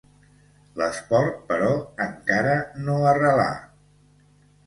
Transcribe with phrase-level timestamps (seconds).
[0.81, 1.67] L'esport, però,
[2.07, 2.55] encara
[2.87, 3.47] no arrelà.